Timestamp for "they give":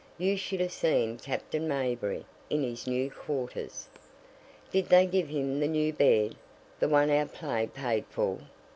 4.89-5.29